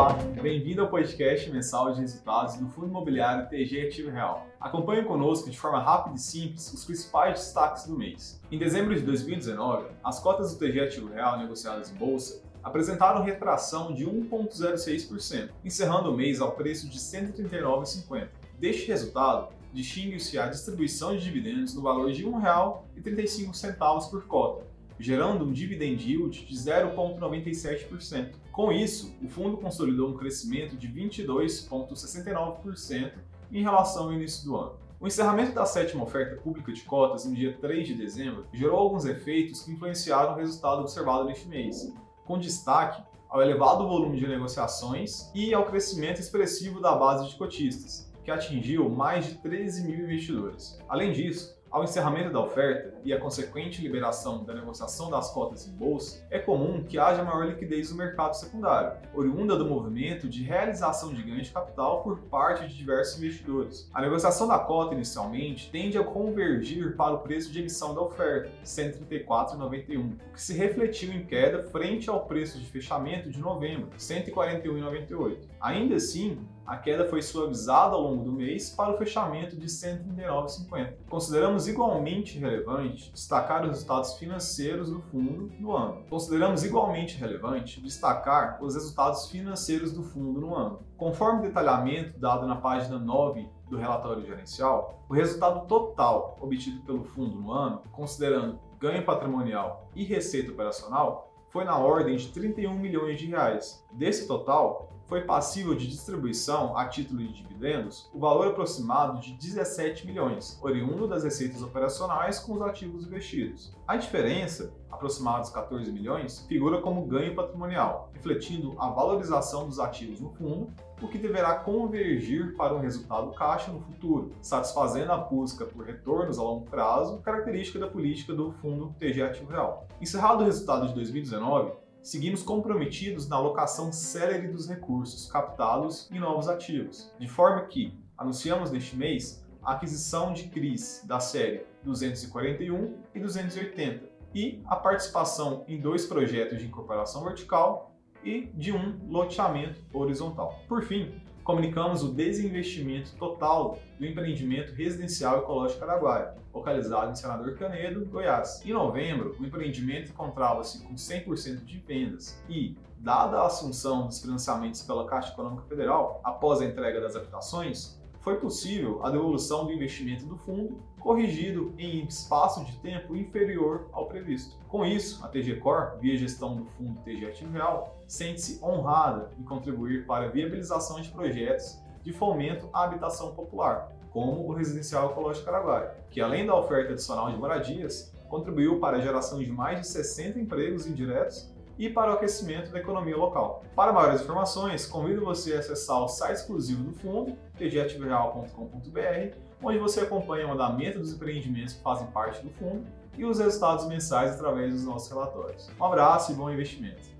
Olá, 0.00 0.14
bem-vindo 0.40 0.80
ao 0.80 0.88
podcast 0.88 1.50
mensal 1.50 1.92
de 1.92 2.00
resultados 2.00 2.56
do 2.56 2.66
Fundo 2.70 2.86
Imobiliário 2.86 3.46
TG 3.50 3.88
Ativo 3.88 4.10
Real. 4.10 4.46
Acompanhe 4.58 5.04
conosco 5.04 5.50
de 5.50 5.58
forma 5.58 5.78
rápida 5.78 6.16
e 6.16 6.18
simples 6.18 6.72
os 6.72 6.86
principais 6.86 7.34
destaques 7.34 7.84
do 7.84 7.98
mês. 7.98 8.40
Em 8.50 8.58
dezembro 8.58 8.94
de 8.94 9.02
2019, 9.02 9.88
as 10.02 10.18
cotas 10.18 10.54
do 10.54 10.58
TG 10.58 10.80
Ativo 10.80 11.12
Real 11.12 11.38
negociadas 11.38 11.90
em 11.90 11.96
bolsa 11.96 12.42
apresentaram 12.62 13.22
retração 13.22 13.92
de 13.92 14.06
1,06%, 14.06 15.50
encerrando 15.62 16.10
o 16.10 16.16
mês 16.16 16.40
ao 16.40 16.52
preço 16.52 16.88
de 16.88 16.96
R$ 16.96 17.34
139,50. 17.34 18.28
Deste 18.58 18.88
resultado, 18.88 19.52
distingue-se 19.70 20.38
a 20.38 20.46
distribuição 20.46 21.14
de 21.14 21.22
dividendos 21.22 21.74
no 21.74 21.82
valor 21.82 22.10
de 22.10 22.24
R$ 22.24 22.30
1,35 22.30 24.08
por 24.08 24.24
cota, 24.24 24.69
gerando 25.00 25.46
um 25.46 25.52
dividend 25.52 26.06
yield 26.06 26.44
de 26.44 26.54
0,97%. 26.54 28.34
Com 28.52 28.70
isso, 28.70 29.16
o 29.22 29.28
fundo 29.28 29.56
consolidou 29.56 30.10
um 30.10 30.16
crescimento 30.16 30.76
de 30.76 30.86
22,69% 30.88 33.12
em 33.50 33.62
relação 33.62 34.04
ao 34.04 34.12
início 34.12 34.44
do 34.44 34.54
ano. 34.56 34.78
O 35.00 35.06
encerramento 35.06 35.54
da 35.54 35.64
sétima 35.64 36.04
oferta 36.04 36.36
pública 36.36 36.70
de 36.70 36.82
cotas 36.82 37.24
no 37.24 37.34
dia 37.34 37.56
3 37.58 37.88
de 37.88 37.94
dezembro 37.94 38.44
gerou 38.52 38.78
alguns 38.78 39.06
efeitos 39.06 39.62
que 39.62 39.72
influenciaram 39.72 40.34
o 40.34 40.36
resultado 40.36 40.82
observado 40.82 41.24
neste 41.24 41.48
mês, 41.48 41.90
com 42.26 42.38
destaque 42.38 43.02
ao 43.30 43.40
elevado 43.40 43.88
volume 43.88 44.18
de 44.18 44.28
negociações 44.28 45.30
e 45.34 45.54
ao 45.54 45.64
crescimento 45.64 46.20
expressivo 46.20 46.78
da 46.80 46.94
base 46.94 47.30
de 47.30 47.36
cotistas, 47.36 48.12
que 48.22 48.30
atingiu 48.30 48.90
mais 48.90 49.24
de 49.24 49.36
13 49.36 49.86
mil 49.86 50.04
investidores. 50.04 50.78
Além 50.86 51.12
disso, 51.12 51.58
ao 51.70 51.84
encerramento 51.84 52.32
da 52.32 52.40
oferta 52.40 52.94
e 53.04 53.12
a 53.12 53.20
consequente 53.20 53.80
liberação 53.80 54.44
da 54.44 54.52
negociação 54.52 55.08
das 55.08 55.30
cotas 55.30 55.68
em 55.68 55.72
bolsa, 55.72 56.26
é 56.30 56.38
comum 56.38 56.82
que 56.82 56.98
haja 56.98 57.22
maior 57.22 57.46
liquidez 57.46 57.90
no 57.90 57.96
mercado 57.96 58.34
secundário, 58.34 58.98
oriunda 59.14 59.56
do 59.56 59.64
movimento 59.64 60.28
de 60.28 60.42
realização 60.42 61.14
de 61.14 61.22
ganho 61.22 61.42
de 61.42 61.50
capital 61.50 62.02
por 62.02 62.18
parte 62.22 62.66
de 62.66 62.76
diversos 62.76 63.18
investidores. 63.18 63.88
A 63.94 64.00
negociação 64.00 64.48
da 64.48 64.58
cota 64.58 64.94
inicialmente 64.94 65.70
tende 65.70 65.96
a 65.96 66.02
convergir 66.02 66.96
para 66.96 67.14
o 67.14 67.18
preço 67.18 67.52
de 67.52 67.60
emissão 67.60 67.94
da 67.94 68.00
oferta, 68.00 68.48
R$ 68.48 68.64
134,91, 68.64 70.14
o 70.14 70.32
que 70.32 70.42
se 70.42 70.54
refletiu 70.54 71.12
em 71.12 71.24
queda 71.24 71.62
frente 71.64 72.10
ao 72.10 72.26
preço 72.26 72.58
de 72.58 72.66
fechamento 72.66 73.30
de 73.30 73.38
novembro, 73.38 73.90
R$ 73.90 73.98
141,98. 73.98 75.38
Ainda 75.60 75.96
assim, 75.96 76.38
a 76.70 76.76
queda 76.76 77.08
foi 77.08 77.20
suavizada 77.20 77.96
ao 77.96 78.02
longo 78.02 78.22
do 78.22 78.30
mês 78.30 78.70
para 78.70 78.92
o 78.92 78.96
fechamento 78.96 79.56
de 79.56 79.66
139,50. 79.66 80.92
Consideramos 81.08 81.59
igualmente 81.68 82.38
relevante 82.38 83.10
destacar 83.12 83.62
os 83.62 83.70
resultados 83.70 84.14
financeiros 84.14 84.90
do 84.90 85.00
fundo 85.00 85.50
no 85.58 85.76
ano. 85.76 86.04
Consideramos 86.08 86.64
igualmente 86.64 87.16
relevante 87.16 87.80
destacar 87.80 88.58
os 88.62 88.74
resultados 88.74 89.28
financeiros 89.28 89.92
do 89.92 90.02
fundo 90.02 90.40
no 90.40 90.54
ano. 90.54 90.80
Conforme 90.96 91.40
o 91.40 91.42
detalhamento 91.42 92.18
dado 92.18 92.46
na 92.46 92.56
página 92.56 92.98
9 92.98 93.48
do 93.68 93.76
relatório 93.76 94.24
gerencial, 94.24 95.04
o 95.08 95.14
resultado 95.14 95.66
total 95.66 96.36
obtido 96.40 96.80
pelo 96.82 97.04
fundo 97.04 97.40
no 97.40 97.52
ano, 97.52 97.82
considerando 97.92 98.58
ganho 98.78 99.04
patrimonial 99.04 99.88
e 99.94 100.04
receita 100.04 100.50
operacional, 100.52 101.30
foi 101.50 101.64
na 101.64 101.76
ordem 101.76 102.16
de 102.16 102.28
31 102.28 102.78
milhões 102.78 103.18
de 103.18 103.26
reais. 103.26 103.84
Desse 103.92 104.26
total, 104.26 104.88
foi 105.10 105.22
passível 105.22 105.74
de 105.74 105.88
distribuição 105.88 106.78
a 106.78 106.86
título 106.86 107.18
de 107.18 107.32
dividendos 107.32 108.08
o 108.14 108.20
valor 108.20 108.46
aproximado 108.46 109.20
de 109.20 109.32
17 109.32 110.06
milhões, 110.06 110.56
oriundo 110.62 111.08
das 111.08 111.24
receitas 111.24 111.62
operacionais 111.62 112.38
com 112.38 112.54
os 112.54 112.62
ativos 112.62 113.04
investidos. 113.04 113.76
A 113.88 113.96
diferença, 113.96 114.72
aproximados 114.88 115.50
14 115.50 115.90
milhões, 115.90 116.46
figura 116.46 116.80
como 116.80 117.04
ganho 117.06 117.34
patrimonial, 117.34 118.08
refletindo 118.14 118.76
a 118.78 118.88
valorização 118.88 119.66
dos 119.66 119.80
ativos 119.80 120.20
no 120.20 120.30
fundo, 120.30 120.72
o 121.02 121.08
que 121.08 121.18
deverá 121.18 121.56
convergir 121.56 122.54
para 122.54 122.72
um 122.72 122.80
resultado 122.80 123.32
caixa 123.32 123.72
no 123.72 123.80
futuro, 123.80 124.32
satisfazendo 124.40 125.10
a 125.10 125.16
busca 125.16 125.64
por 125.64 125.84
retornos 125.84 126.38
a 126.38 126.42
longo 126.42 126.66
prazo, 126.66 127.18
característica 127.18 127.80
da 127.80 127.88
política 127.88 128.32
do 128.32 128.52
fundo 128.52 128.94
TG 128.96 129.22
Ativo 129.22 129.50
Real. 129.50 129.88
Encerrado 130.00 130.42
o 130.42 130.46
resultado 130.46 130.86
de 130.86 130.94
2019, 130.94 131.72
seguimos 132.02 132.42
comprometidos 132.42 133.28
na 133.28 133.36
alocação 133.36 133.92
célere 133.92 134.48
dos 134.48 134.68
recursos 134.68 135.30
captados 135.30 136.10
em 136.10 136.18
novos 136.18 136.48
ativos, 136.48 137.12
de 137.18 137.28
forma 137.28 137.62
que 137.66 137.98
anunciamos 138.16 138.70
neste 138.70 138.96
mês 138.96 139.44
a 139.62 139.72
aquisição 139.72 140.32
de 140.32 140.44
CRIs 140.44 141.04
da 141.06 141.20
série 141.20 141.66
241 141.84 142.96
e 143.14 143.20
280 143.20 144.08
e 144.34 144.62
a 144.66 144.76
participação 144.76 145.64
em 145.66 145.80
dois 145.80 146.06
projetos 146.06 146.58
de 146.58 146.66
incorporação 146.66 147.24
vertical 147.24 147.94
e 148.24 148.46
de 148.54 148.72
um 148.72 148.98
loteamento 149.08 149.80
horizontal. 149.92 150.60
Por 150.68 150.82
fim, 150.82 151.20
comunicamos 151.50 152.04
o 152.04 152.12
desinvestimento 152.12 153.16
total 153.16 153.76
do 153.98 154.06
empreendimento 154.06 154.72
residencial 154.72 155.40
ecológico 155.40 155.82
Araguaia, 155.82 156.36
localizado 156.54 157.10
em 157.10 157.16
Senador 157.16 157.56
Canedo, 157.56 158.06
Goiás. 158.06 158.64
Em 158.64 158.72
novembro, 158.72 159.36
o 159.36 159.44
empreendimento 159.44 160.12
encontrava-se 160.12 160.80
com 160.84 160.94
100% 160.94 161.64
de 161.64 161.78
vendas 161.80 162.40
e, 162.48 162.76
dada 162.98 163.38
a 163.38 163.46
assunção 163.46 164.06
dos 164.06 164.20
financiamentos 164.20 164.82
pela 164.82 165.04
Caixa 165.06 165.32
Econômica 165.32 165.64
Federal 165.64 166.20
após 166.22 166.60
a 166.60 166.66
entrega 166.66 167.00
das 167.00 167.16
habitações, 167.16 167.99
foi 168.20 168.36
possível 168.36 169.00
a 169.02 169.10
devolução 169.10 169.64
do 169.64 169.72
investimento 169.72 170.26
do 170.26 170.36
fundo, 170.36 170.78
corrigido 170.98 171.72
em 171.78 172.04
espaço 172.04 172.64
de 172.64 172.76
tempo 172.76 173.16
inferior 173.16 173.88
ao 173.92 174.06
previsto. 174.06 174.56
Com 174.68 174.84
isso, 174.84 175.24
a 175.24 175.28
TG 175.28 175.56
Core, 175.56 175.98
via 176.00 176.16
gestão 176.16 176.54
do 176.54 176.66
fundo 176.66 177.00
TG 177.00 177.26
Ativo 177.26 177.52
Real, 177.52 177.98
sente-se 178.06 178.62
honrada 178.62 179.30
em 179.38 179.42
contribuir 179.42 180.04
para 180.06 180.26
a 180.26 180.28
viabilização 180.28 181.00
de 181.00 181.08
projetos 181.08 181.80
de 182.02 182.12
fomento 182.12 182.68
à 182.72 182.84
habitação 182.84 183.32
popular, 183.32 183.90
como 184.10 184.46
o 184.46 184.52
Residencial 184.52 185.10
Ecológico 185.10 185.48
Araguaia, 185.48 185.94
que 186.10 186.20
além 186.20 186.46
da 186.46 186.54
oferta 186.54 186.92
adicional 186.92 187.30
de 187.30 187.38
moradias, 187.38 188.12
contribuiu 188.28 188.78
para 188.78 188.98
a 188.98 189.00
geração 189.00 189.38
de 189.38 189.50
mais 189.50 189.80
de 189.80 189.86
60 189.88 190.38
empregos 190.38 190.86
indiretos 190.86 191.50
e 191.80 191.88
para 191.88 192.10
o 192.10 192.14
aquecimento 192.14 192.70
da 192.70 192.78
economia 192.78 193.16
local. 193.16 193.64
Para 193.74 193.90
maiores 193.90 194.20
informações, 194.20 194.84
convido 194.84 195.24
você 195.24 195.54
a 195.54 195.60
acessar 195.60 196.02
o 196.02 196.08
site 196.08 196.36
exclusivo 196.36 196.84
do 196.84 196.92
fundo, 196.92 197.34
tgativoreal.com.br, 197.56 199.34
onde 199.62 199.78
você 199.78 200.00
acompanha 200.00 200.46
o 200.46 200.52
andamento 200.52 200.98
dos 200.98 201.14
empreendimentos 201.14 201.72
que 201.72 201.82
fazem 201.82 202.06
parte 202.08 202.42
do 202.42 202.50
fundo 202.50 202.84
e 203.16 203.24
os 203.24 203.38
resultados 203.38 203.88
mensais 203.88 204.32
através 204.32 204.74
dos 204.74 204.84
nossos 204.84 205.08
relatórios. 205.08 205.70
Um 205.80 205.84
abraço 205.86 206.32
e 206.32 206.34
bom 206.34 206.50
investimento! 206.50 207.19